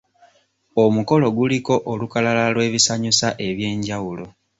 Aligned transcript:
Omukolo 0.83 1.25
guliko 1.37 1.75
olukalala 1.91 2.43
lw'ebisanyusa 2.53 3.27
eby'enjawulo. 3.47 4.25